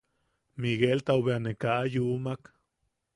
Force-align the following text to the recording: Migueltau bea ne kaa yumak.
Migueltau 0.61 1.19
bea 1.25 1.39
ne 1.41 1.53
kaa 1.61 1.83
yumak. 1.93 2.43